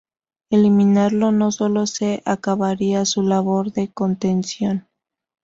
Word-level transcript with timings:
Eliminarlo 0.49 1.31
no 1.31 1.51
solo 1.51 1.85
se 1.85 2.23
acabaría 2.25 3.05
su 3.05 3.21
labor 3.21 3.71
de 3.71 3.93
contención. 3.93 4.87